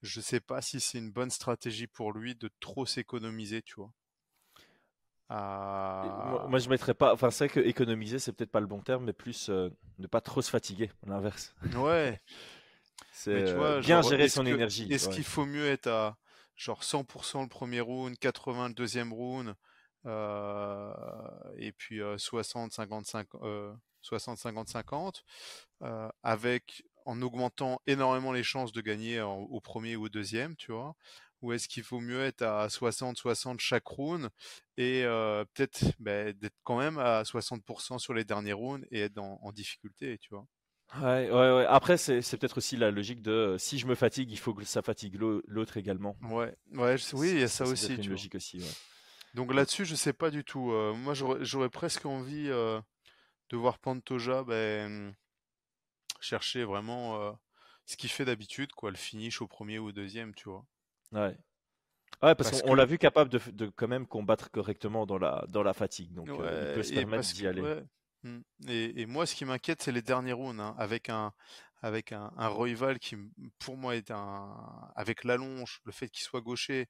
[0.02, 3.92] je sais pas si c'est une bonne stratégie pour lui de trop s'économiser, tu vois.
[5.30, 7.14] Moi, je mettrais pas.
[7.14, 10.22] Enfin, c'est que économiser, c'est peut-être pas le bon terme, mais plus euh, ne pas
[10.22, 11.56] trop se fatiguer, l'inverse.
[11.76, 12.22] Ouais.
[13.12, 14.92] c'est euh, bien gérer son énergie.
[14.92, 16.18] Est-ce qu'il faut mieux être à
[16.56, 19.56] genre 100% le premier round, 80 le deuxième round,
[21.58, 23.28] et puis 60, 55,
[24.06, 25.24] 60-50-50,
[25.84, 30.72] euh, avec en augmentant énormément les chances de gagner au premier ou au deuxième, tu
[30.72, 30.96] vois?
[31.42, 34.30] Ou est-ce qu'il faut mieux être à 60-60 chaque round
[34.78, 39.20] et euh, peut-être bah, d'être quand même à 60% sur les derniers rounds et être
[39.20, 40.48] en, difficulté, tu vois?
[41.02, 41.66] Ouais, ouais, ouais.
[41.68, 44.82] Après, c'est, peut-être aussi la logique de si je me fatigue, il faut que ça
[44.82, 46.18] fatigue l'autre également.
[46.22, 47.94] Ouais, ouais, oui, il y a ça aussi.
[47.94, 48.60] Une logique aussi.
[48.60, 48.74] Ouais.
[49.36, 50.72] Donc là-dessus, je sais pas du tout.
[50.72, 52.80] Euh, moi, j'aurais, j'aurais presque envie euh,
[53.50, 55.16] de voir Pantoja ben,
[56.20, 57.32] chercher vraiment euh,
[57.86, 60.66] ce qu'il fait d'habitude, quoi, le finish au premier ou au deuxième, tu vois.
[61.12, 61.38] Ouais.
[62.22, 65.64] Ouais, parce, qu'on l'a vu capable de, de, quand même combattre correctement dans la, dans
[65.64, 66.14] la fatigue.
[66.14, 67.84] Donc, euh, il peut se permettre d'y aller.
[68.24, 68.42] Hmm.
[68.68, 71.34] Et, et, moi, ce qui m'inquiète, c'est les derniers rounds, hein, avec un,
[71.82, 73.18] avec un, un Royval qui,
[73.60, 76.88] pour moi, est un, avec l'allonge, le fait qu'il soit gaucher,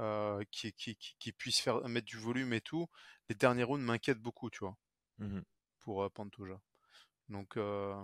[0.00, 2.88] euh, qui, qui, qui, puisse faire mettre du volume et tout,
[3.28, 4.76] les derniers rounds m'inquiètent beaucoup, tu vois,
[5.18, 5.40] Mmh
[5.82, 6.60] pour euh, Pantoja.
[7.28, 7.94] Donc, euh,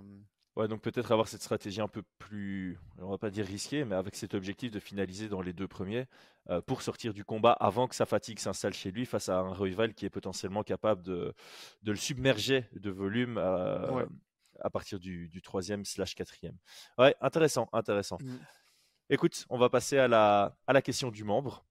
[0.56, 3.94] Ouais, donc peut-être avoir cette stratégie un peu plus, on va pas dire risquée, mais
[3.94, 6.06] avec cet objectif de finaliser dans les deux premiers
[6.50, 9.54] euh, pour sortir du combat avant que sa fatigue s'installe chez lui face à un
[9.54, 11.32] rival qui est potentiellement capable de,
[11.84, 14.06] de le submerger de volume euh, Ouais.
[14.58, 16.56] à partir du, du troisième slash quatrième.
[16.98, 18.18] Ouais, intéressant, intéressant.
[18.20, 18.38] Mm.
[19.10, 21.64] Écoute, on va passer à la, à la question du membre.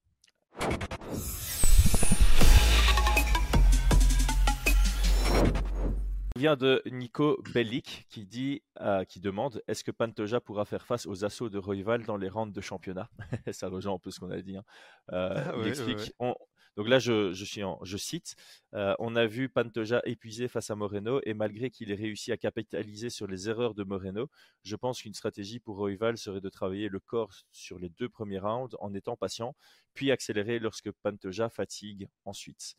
[6.38, 11.04] Vient de Nico Bellic qui dit, euh, qui demande est-ce que Pantoja pourra faire face
[11.06, 13.10] aux assauts de Royval dans les rounds de championnat?
[13.52, 14.56] Ça rejoint un peu ce qu'on a dit.
[14.56, 14.64] hein.
[15.12, 16.14] Euh, Ah il explique.
[16.20, 16.34] on-
[16.76, 18.36] donc là, je, je suis en, je cite
[18.74, 22.36] euh, on a vu Pantoja épuisé face à Moreno et malgré qu'il ait réussi à
[22.36, 24.30] capitaliser sur les erreurs de Moreno,
[24.62, 28.38] je pense qu'une stratégie pour Royval serait de travailler le corps sur les deux premiers
[28.38, 29.56] rounds en étant patient,
[29.92, 32.76] puis accélérer lorsque Pantoja fatigue ensuite.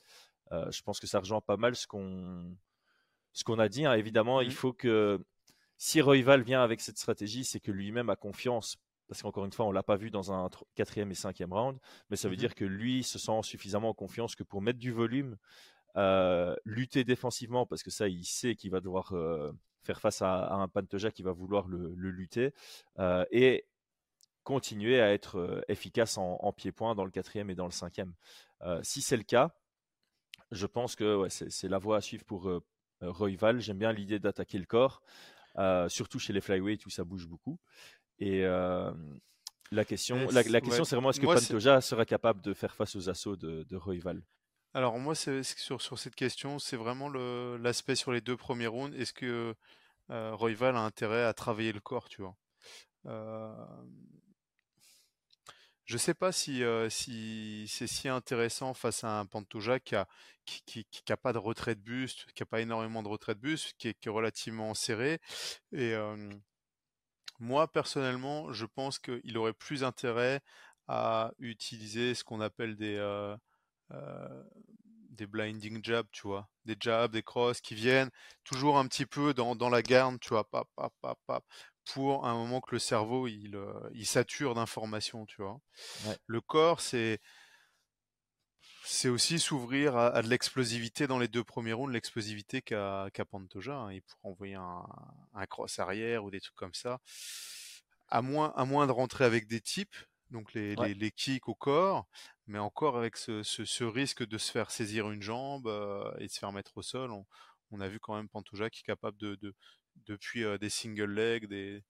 [0.52, 2.56] Je pense que ça rejoint pas mal ce qu'on
[3.34, 3.86] ce qu'on a dit.
[3.86, 3.94] hein.
[3.94, 4.54] Évidemment, il Mhm.
[4.54, 5.20] faut que
[5.78, 8.78] si Royval vient avec cette stratégie, c'est que lui-même a confiance.
[9.08, 12.16] Parce qu'encore une fois, on l'a pas vu dans un quatrième et cinquième round, mais
[12.16, 12.40] ça veut Mhm.
[12.40, 15.36] dire que lui se sent suffisamment en confiance que pour mettre du volume,
[15.98, 19.52] euh, lutter défensivement, parce que ça, il sait qu'il va devoir euh,
[19.84, 22.54] faire face à, à un Pantoja qui va vouloir le, le lutter,
[23.00, 23.66] euh, et
[24.44, 28.14] continuer à être efficace en, en pied-point dans le quatrième et dans le cinquième.
[28.84, 29.56] Si c'est le cas,
[30.52, 32.50] je pense que ouais, c'est la voie à suivre pour
[33.02, 33.60] Royval.
[33.62, 35.02] J'aime bien l'idée d'attaquer le corps,
[35.58, 37.60] euh, surtout chez les flyweight où ça bouge beaucoup.
[38.20, 38.92] Et euh,
[39.72, 42.42] la question, la, c'est- la question ouais, c'est vraiment est-ce que moi, Pantoja sera capable
[42.42, 44.22] de faire face aux assauts de, de Royval
[44.74, 48.96] Alors moi, c'est sur, sur cette question, c'est vraiment l'aspect sur les deux premiers rounds.
[48.98, 49.56] Est-ce que
[50.12, 52.36] euh, Royval a intérêt à travailler le corps, tu vois?
[53.08, 53.56] Euh,
[55.90, 60.08] Je sais pas si, euh, si c'est si intéressant face à un Pantoja qui a,
[60.46, 63.74] qui, a pas de retrait de buste, qui a pas énormément de retrait de buste,
[63.80, 65.20] qui est, relativement serré.
[65.72, 65.96] Et
[67.40, 70.42] moi, personnellement, je pense qu'il aurait plus intérêt
[70.88, 73.36] à utiliser ce qu'on appelle des, euh,
[73.92, 74.44] euh,
[75.10, 78.12] des blinding jabs, tu vois, des jabs, des crosses qui viennent
[78.44, 80.48] toujours un petit peu dans, dans la garde, tu vois,
[81.94, 85.60] pour un moment que le cerveau il, euh, il sature d'informations, tu vois.
[86.04, 86.20] Ouais.
[86.28, 87.20] Le corps, c'est
[88.84, 93.26] c'est aussi s'ouvrir à, à de l'explosivité dans les deux premiers rounds, l'explosivité qu'a qu'a
[93.26, 93.76] Pantoja.
[93.76, 93.92] hein.
[93.94, 94.86] Il pourrait envoyer un,
[95.34, 97.00] un cross arrière ou des trucs comme ça.
[98.08, 99.96] À moins, à moins de rentrer avec des types,
[100.32, 100.88] donc les, Ouais.
[100.88, 102.08] les, les kicks au corps,
[102.48, 106.26] mais encore avec ce, ce, ce risque de se faire saisir une jambe euh, et
[106.28, 107.12] de se faire mettre au sol.
[107.12, 107.26] On,
[107.72, 109.54] on a vu quand même Pantoja qui est capable de, de
[110.06, 111.84] depuis euh, des single legs, des,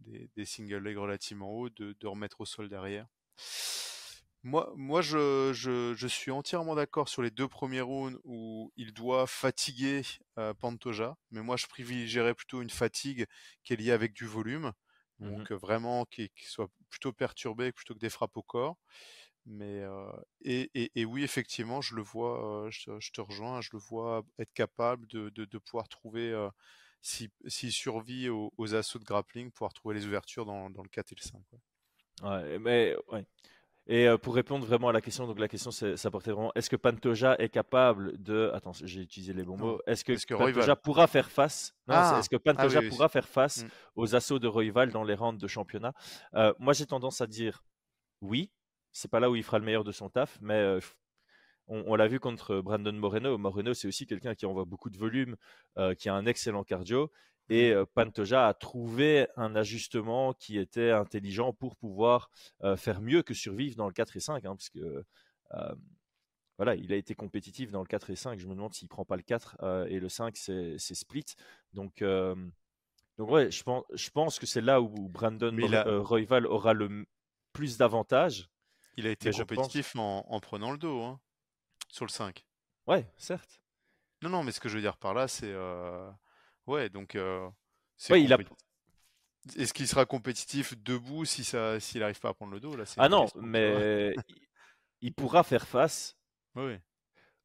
[0.00, 3.08] des, des single legs relativement hauts, de, de remettre au sol derrière.
[4.42, 8.92] Moi, moi je, je, je suis entièrement d'accord sur les deux premiers rounds où il
[8.92, 10.02] doit fatiguer
[10.38, 13.26] euh, Pantoja, mais moi je privilégierais plutôt une fatigue
[13.64, 14.72] qui est liée avec du volume,
[15.20, 18.76] donc euh, vraiment qui, qui soit plutôt perturbé plutôt que des frappes au corps.
[19.46, 23.60] Mais euh, et, et, et oui, effectivement, je le vois, je, te- je te rejoins,
[23.62, 26.32] je le vois être capable de, de, de pouvoir trouver,
[27.00, 31.12] s'il survit aux, aux assauts de grappling, pouvoir trouver les ouvertures dans, dans le 4
[31.12, 31.40] et le 5.
[31.52, 31.58] ouais.
[32.28, 33.26] Ouais, mais ouais.
[33.88, 36.68] Et euh, pour répondre vraiment à la question, donc la question ça portait vraiment est-ce
[36.68, 39.80] que Pantoja est capable de attends, j'ai utilisé les bons mots.
[39.86, 42.16] Est-ce que, Pantoja Royval pourra faire face Ah.
[42.18, 43.68] est-ce que Pantoja oui, oui, pourra faire face Mm.
[43.94, 45.92] aux assauts de Royval dans les rounds de championnat?
[46.34, 47.62] Euh, Moi, j'ai tendance à dire
[48.22, 48.50] oui.
[48.90, 50.80] C'est pas là où il fera le meilleur de son taf, mais euh,
[51.68, 53.38] on, on l'a vu contre Brandon Moreno.
[53.38, 55.36] Moreno, c'est aussi quelqu'un qui envoie beaucoup de volume,
[55.78, 57.10] euh, qui a un excellent cardio.
[57.48, 62.30] Et euh, Pantoja a trouvé un ajustement qui était intelligent pour pouvoir
[62.64, 64.44] euh, faire mieux que survivre dans le 4 et 5.
[64.44, 65.04] hein, parce que
[66.58, 68.38] voilà, il a été compétitif dans le 4 et 5.
[68.40, 71.24] Je me demande s'il prend pas le 4 euh, et le 5, c'est split.
[71.74, 72.02] Donc,
[73.18, 76.72] donc ouais, je pense, je pense que c'est là où Brandon a- euh, Royval aura
[76.72, 77.06] le
[77.52, 78.48] plus d'avantages.
[78.96, 81.20] Il a été pense- compétitif en, en prenant le dos, hein,
[81.96, 82.44] sur le 5.
[82.86, 83.60] Ouais, certes.
[84.22, 85.50] Non, non, mais ce que je veux dire par là, c'est.
[85.50, 86.10] euh,
[86.66, 87.14] Ouais, donc.
[87.14, 87.48] euh,
[87.96, 88.38] c'est Ouais, il a-
[89.56, 92.84] Est-ce qu'il sera compétitif debout si ça, s'il n'arrive pas à prendre le dos là
[92.84, 94.14] c'est Ah non, mais
[95.00, 96.16] il- pourra faire face
[96.56, 96.82] ouais.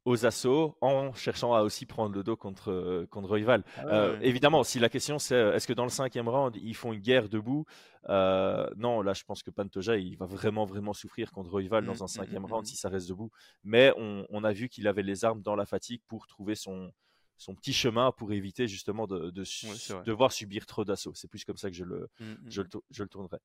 [0.05, 3.63] Aux assauts en cherchant à aussi prendre le dos contre, euh, contre Royval.
[3.77, 4.27] Ah Euh, ouais.
[4.27, 6.99] Évidemment, si la question c'est euh, est-ce que dans le cinquième round ils font une
[6.99, 7.65] guerre debout
[8.09, 11.87] euh, Non, là je pense que Pantoja il va vraiment vraiment souffrir contre Royval Mm,
[11.87, 13.31] dans un mm, cinquième mm, round si ça reste debout.
[13.63, 16.91] Mais on, on a vu qu'il avait les armes dans la fatigue pour trouver son
[17.37, 19.43] son petit chemin pour éviter justement de, de
[20.03, 21.13] devoir subir trop d'assauts.
[21.15, 22.81] C'est plus comme ça que je le, mmh, mmh, je, le mmh.
[22.91, 23.37] je le tournerai.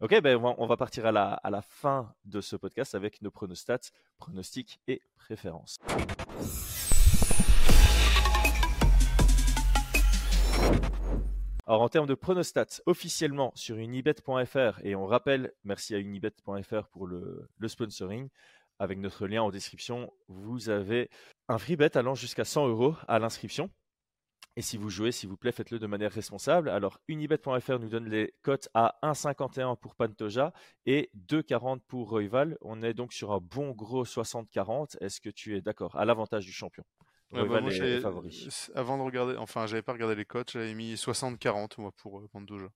[0.00, 3.30] Ok, ben on va partir à la, à la fin de ce podcast avec nos
[3.30, 5.76] pronostats, pronostics et préférences.
[11.66, 17.06] Alors en termes de pronostats, officiellement sur unibet.fr, et on rappelle, merci à unibet.fr pour
[17.06, 18.28] le, le, sponsoring,
[18.78, 21.10] avec notre lien en description, vous avez
[21.48, 23.70] un free bet allant jusqu'à 100 euros à l'inscription.
[24.60, 26.68] Et si vous jouez, s'il vous plaît, faites-le de manière responsable.
[26.68, 30.52] Alors, unibet.fr nous donne les cotes à 1,51 pour Pantoja
[30.84, 32.58] et 2,40 pour Royval.
[32.60, 34.98] On est donc sur un bon gros 60-40.
[35.00, 36.84] Est-ce que tu es d'accord À l'avantage du champion?
[37.32, 38.48] Bah, Royval favori.
[38.74, 42.28] Avant de regarder, enfin, j'avais pas regardé les cotes, j'avais mis 60-40 moi pour euh,
[42.30, 42.68] Pantoja.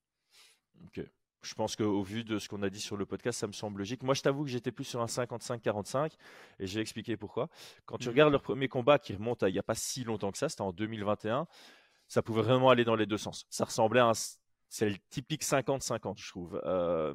[0.86, 1.04] Ok
[1.44, 3.78] je pense qu'au vu de ce qu'on a dit sur le podcast, ça me semble
[3.78, 4.02] logique.
[4.02, 6.12] Moi, je t'avoue que j'étais plus sur un 55-45
[6.58, 7.48] et j'ai expliqué pourquoi.
[7.86, 8.10] Quand tu mmh.
[8.10, 10.48] regardes leur premier combat qui remonte à il n'y a pas si longtemps que ça,
[10.48, 11.46] c'était en 2021,
[12.08, 13.46] ça pouvait vraiment aller dans les deux sens.
[13.50, 14.12] Ça ressemblait à un.
[14.68, 16.60] C'est le typique 50-50, je trouve.
[16.64, 17.14] Euh,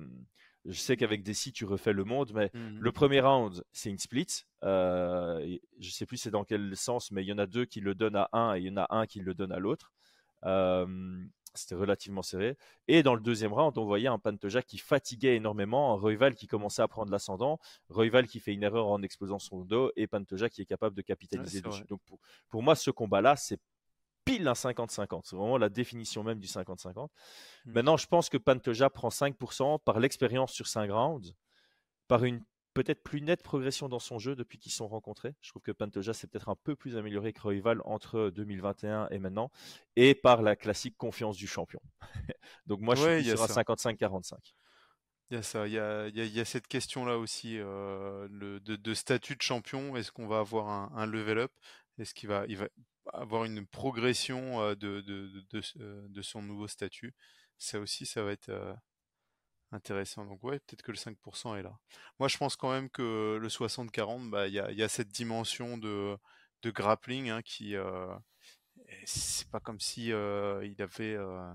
[0.66, 3.98] je sais qu'avec Desi, tu refais le monde, mais mmh le premier round, c'est une
[3.98, 4.28] split.
[4.64, 7.66] Euh, je ne sais plus c'est dans quel sens, mais il y en a deux
[7.66, 9.60] qui le donnent à un et il y en a un qui le donne à
[9.60, 9.92] l'autre.
[10.46, 10.86] Euh,
[11.54, 12.58] c'était relativement serré.
[12.88, 16.48] Et dans le deuxième round, on voyait un Pantoja qui fatiguait énormément, un Royval qui
[16.48, 17.60] commençait à prendre l'ascendant,
[17.90, 21.02] Royval qui fait une erreur en explosant son dos et Pantoja qui est capable de
[21.02, 21.86] capitaliser dessus.
[21.86, 22.02] Donc
[22.50, 23.60] pour, moi, ce combat-là, c'est
[24.26, 25.22] pile un 50-50.
[25.24, 27.06] C'est vraiment la définition même du 50-50.
[27.06, 27.72] Mmh.
[27.72, 31.34] Maintenant, je pense que Pantoja prend 5% par l'expérience sur 5 rounds,
[32.08, 35.36] par une peut-être plus nette progression dans son jeu depuis qu'ils sont rencontrés.
[35.42, 39.20] Je trouve que Pantoja s'est peut-être un peu plus amélioré que Royval entre 2021 et
[39.20, 39.52] maintenant,
[39.96, 41.82] et par la classique confiance du champion.
[42.68, 44.36] Donc moi, je suis sur un 55-45.
[45.32, 48.60] Il y a ça, il y a, il y a, cette question-là aussi euh, le,
[48.60, 49.96] de, statut de champion.
[49.96, 51.52] Est-ce qu'on va avoir un, level up?
[52.00, 52.68] Est-ce qu'il va, il va
[53.14, 57.14] avoir une progression euh, de, de, de, de, son nouveau statut?
[57.60, 58.50] Ça aussi, ça va être,
[59.72, 60.26] Intéressant.
[60.26, 61.78] Donc ouais, peut-être que le 5% est là.
[62.20, 65.10] Moi, je pense quand même que le 60-40, bah, il y, a, y, a, cette
[65.10, 66.18] dimension de,
[66.66, 67.76] grappling hein, qui...
[67.76, 68.16] Euh,
[69.06, 71.54] c'est pas comme si euh, il avait euh,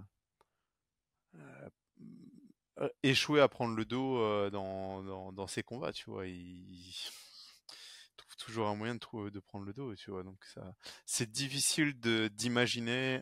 [3.03, 6.29] échoué à prendre le dos dans, dans, dans, ses combats, tu vois.
[6.29, 6.94] Il,
[8.16, 9.00] trouve toujours un moyen de,
[9.40, 10.22] prendre le dos, tu vois.
[10.22, 10.74] Donc ça,
[11.05, 11.98] c'est difficile
[12.31, 13.20] d'imaginer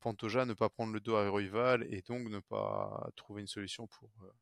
[0.00, 3.86] Pantoja ne pas prendre le dos à Royval et donc ne pas trouver une solution
[3.86, 4.32] pour, euh,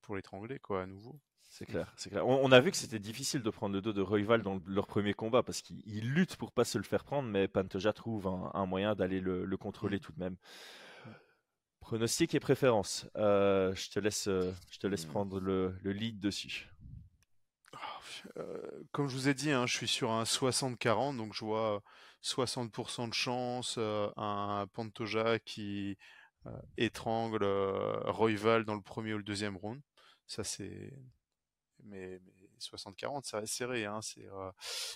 [0.00, 1.18] pour l'étrangler, quoi, à nouveau.
[1.48, 2.26] C'est clair, c'est clair.
[2.26, 5.12] On, a vu que c'était difficile de prendre le dos de Royval dans leur premier
[5.12, 8.94] combat parce qu'ils luttent pour pas se le faire prendre, mais Pantoja trouve un, moyen
[8.94, 10.36] d'aller le, contrôler tout de même.
[11.80, 13.06] Pronostic et préférence.
[13.16, 16.70] Euh, je te laisse, je te laisse prendre le, lead dessus.
[17.74, 18.00] Ah,
[18.92, 21.82] comme je vous ai dit, hein, je suis sur un 60-40, donc je vois
[22.22, 25.98] 60% de chance, un Pantoja qui
[26.76, 27.44] étrangle
[28.06, 29.80] Royval dans le premier ou le deuxième round.
[30.26, 30.92] Ça, c'est.
[31.84, 32.20] Mais,
[32.60, 33.86] 60-40, ça reste serré.
[33.86, 34.00] Hein,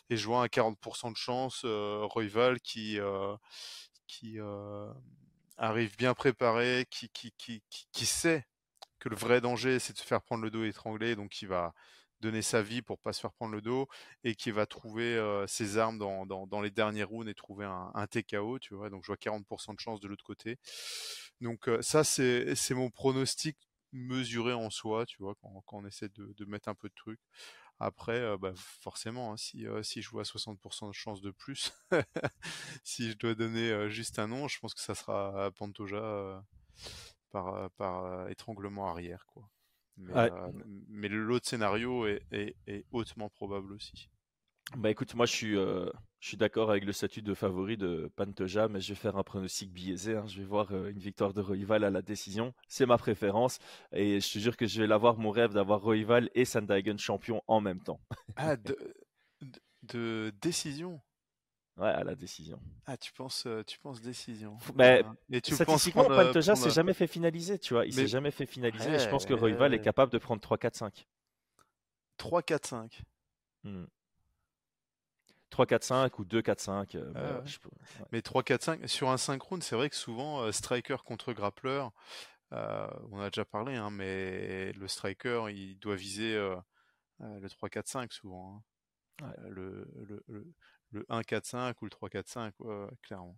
[0.09, 2.99] Et je vois un 40% de chance, Royval qui,
[4.07, 4.39] qui
[5.57, 7.63] arrive bien préparé, qui, qui, qui,
[7.93, 8.47] qui, sait
[8.99, 11.75] que le vrai danger, c'est de se faire prendre le dos étranglé, donc il va
[12.21, 13.89] donner sa vie pour pas se faire prendre le dos
[14.25, 18.59] et qui va trouver ses armes dans, dans, les derniers rounds et trouver un, TKO,
[18.59, 18.91] tu vois?
[18.91, 20.59] Donc je vois 40% de chance de l'autre côté.
[21.41, 23.57] Donc ça c'est c'est mon pronostic
[23.93, 27.21] mesuré en soi, tu vois, quand, on essaie de, mettre un peu de trucs.
[27.79, 31.73] Après, bah, forcément, hein, si, si je vois 60% de chance de plus,
[32.85, 36.43] si je dois donner juste un nom, je pense que ça sera Pantoja
[37.31, 39.49] par, par étranglement arrière, quoi.
[40.15, 40.31] Euh,
[40.89, 42.55] mais, l'autre scénario est,
[42.91, 44.09] hautement probable aussi.
[44.77, 48.11] Bah écoute, moi je suis, euh, je suis d'accord avec le statut de favori de
[48.17, 50.17] Pantoja, mais je vais faire un pronostic biaisé.
[50.17, 50.27] Hein.
[50.27, 52.53] Je vais voir euh, une victoire de Royval à la décision.
[52.67, 53.61] C'est ma préférence.
[53.93, 57.43] Et je te jure que je vais l'avoir mon rêve d'avoir Royval et Sandhagen champion
[57.47, 58.01] en même temps.
[58.35, 58.77] ah, de,
[59.85, 61.01] de décision?
[61.77, 62.59] Ouais, à la décision.
[62.87, 64.57] Ah, tu penses, euh, tu penses décision.
[64.77, 67.85] Mais et tu statistiquement, penses prendre, Pantoja s'est jamais fait finaliser, tu vois.
[67.85, 68.95] Il s'est jamais fait finaliser.
[68.95, 71.07] et je pense que Royval est capable de prendre 3, 4, 5.
[72.17, 73.03] 3, 4, 5.
[75.51, 76.97] 3, 4, 5 ou 2, 4, 5.
[78.11, 81.87] Mais 3, 4, 5, sur un synchrone, c'est vrai que souvent, euh, striker contre grappler,
[82.53, 86.35] euh, on a déjà parlé, hein, mais le striker, il doit viser
[87.21, 88.57] le 3, 4, 5 souvent.
[88.57, 88.63] Hein.
[89.49, 90.47] Le, le, le,
[90.97, 92.53] le 1-4-5 ou le 3-4-5,
[93.03, 93.37] clairement.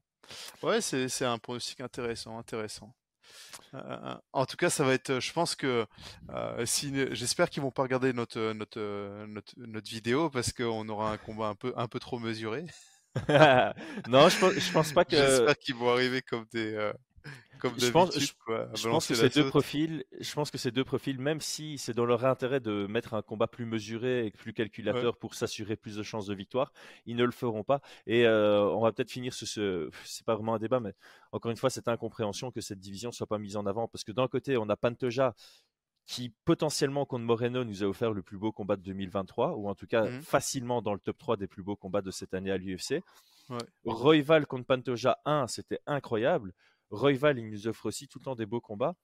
[0.62, 2.94] Ouais, c'est un pronostic intéressant, intéressant.
[3.74, 5.20] Euh, en tout cas, ça va être.
[5.20, 5.86] Je pense que
[6.30, 11.12] euh, si, j'espère qu'ils vont pas regarder notre notre notre, notre vidéo parce qu'on aura
[11.12, 12.64] un combat un peu un peu trop mesuré.
[14.08, 15.16] non, je pense, je pense pas que.
[15.16, 16.74] J'espère qu'ils vont arriver comme des.
[16.74, 16.92] Euh,
[17.58, 18.26] comme je pense, je,
[18.74, 21.92] je pense que ces deux profils, je pense que ces deux profils, même si c'est
[21.92, 25.96] dans leur intérêt de mettre un combat plus mesuré et plus calculateur pour s'assurer plus
[25.96, 26.72] de chances de victoire,
[27.06, 27.80] ils ne le feront pas.
[28.06, 30.94] Et euh, on va peut-être finir ce, ce c'est pas vraiment un débat, mais
[31.32, 34.12] encore une fois, cette incompréhension que cette division soit pas mise en avant, parce que
[34.12, 35.34] d'un côté, on a Pantoja
[36.08, 39.74] qui potentiellement contre Moreno nous a offert le plus beau combat de 2023, ou en
[39.74, 42.50] tout cas mmh facilement dans le top 3 des plus beaux combats de cette année
[42.50, 43.02] à l'UFC.
[43.50, 43.58] Ouais.
[43.84, 46.54] Royval contre Pantoja 1, c'était incroyable.
[46.90, 48.96] Royval, il nous offre aussi tout le temps des beaux combats.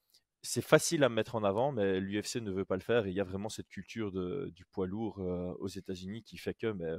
[0.43, 3.07] C'est facile à mettre en avant, mais l'UFC ne veut pas le faire.
[3.07, 6.37] Et il y a vraiment cette culture de, du poids lourd euh, aux États-Unis qui
[6.37, 6.91] fait que, mais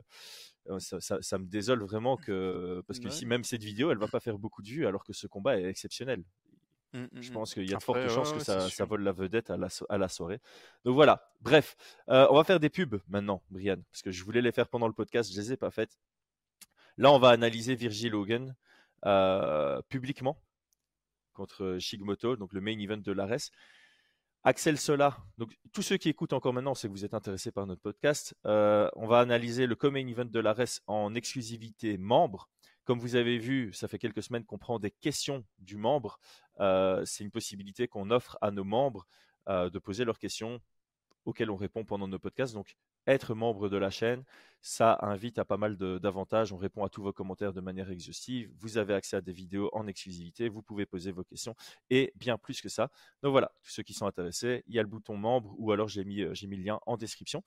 [0.69, 3.99] euh, ça, ça, ça, me désole vraiment que, parce que si même cette vidéo, elle
[3.99, 6.23] va pas faire beaucoup de vues, alors que ce combat est exceptionnel.
[6.95, 7.33] Mmh, mmh, je mmh.
[7.33, 9.67] pense qu'il y a de fortes chances que ça, ça, vole la vedette à la,
[9.89, 10.39] à la, soirée.
[10.85, 11.75] Donc voilà, bref,
[12.09, 14.87] euh, on va faire des pubs maintenant, Brian, parce que je voulais les faire pendant
[14.87, 15.99] le podcast, je les ai pas faites.
[16.97, 18.55] Là, on va analyser Virgil Hogan
[19.05, 20.41] euh, publiquement
[21.35, 23.51] contre Shigmoto, donc le main event de l'Ares.
[24.47, 27.65] Axel Sola, donc tous ceux qui écoutent encore maintenant, c'est que vous êtes intéressés par
[27.65, 28.35] notre podcast.
[28.45, 32.47] Euh, on va analyser le co-main event de l'Ares en exclusivité membre.
[32.83, 36.19] Comme vous avez vu, ça fait quelques semaines qu'on prend des questions du membre.
[36.59, 39.07] Euh, c'est une possibilité qu'on offre à nos membres
[39.49, 40.61] euh, de poser leurs questions
[41.25, 42.53] auxquelles on répond pendant nos podcasts.
[42.53, 42.77] Donc,
[43.07, 44.23] être membre de la chaîne,
[44.61, 46.51] ça invite à pas mal d'avantages.
[46.51, 48.51] On répond à tous vos commentaires de manière exhaustive.
[48.59, 50.49] Vous avez accès à des vidéos en exclusivité.
[50.49, 51.55] Vous pouvez poser vos questions
[51.91, 52.89] et bien plus que ça.
[53.21, 55.87] Donc voilà, tous ceux qui sont intéressés, il y a le bouton membre ou alors
[55.87, 57.43] j'ai mis, euh, mis le lien en description.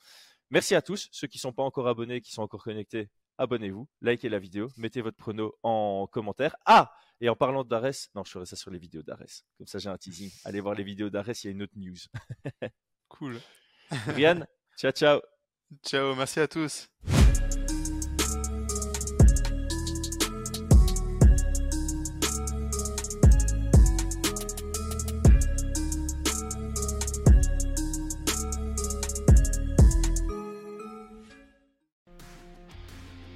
[0.50, 1.08] Merci à tous.
[1.10, 4.68] Ceux qui ne sont pas encore abonnés, qui sont encore connectés, abonnez-vous, likez la vidéo,
[4.76, 6.54] mettez votre prono en commentaire.
[6.66, 9.42] Ah Et en parlant d'Ares, non, je ferai ça sur les vidéos d'Ares.
[9.56, 10.30] Comme ça, j'ai un teasing.
[10.44, 11.98] Allez voir les vidéos d'Ares, il y a une autre news.
[13.08, 13.40] cool.
[14.06, 14.46] Brian,
[14.76, 15.37] ciao, ciao.
[15.84, 16.88] Ciao, merci à tous.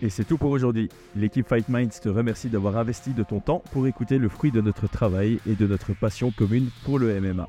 [0.02, 0.88] Et c'est tout pour aujourd'hui.
[1.14, 4.60] L'équipe Fight Minds te remercie d'avoir investi de ton temps pour écouter le fruit de
[4.60, 7.48] notre travail et de notre passion commune pour le MMA.